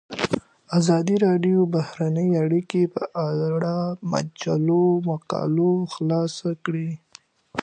ازادي 0.77 1.15
راډیو 1.25 1.57
د 1.65 1.71
بهرنۍ 1.75 2.29
اړیکې 2.43 2.81
په 2.95 3.03
اړه 3.27 3.51
د 3.93 3.95
مجلو 4.11 4.83
مقالو 5.09 5.71
خلاصه 5.93 6.49
کړې. 6.65 6.89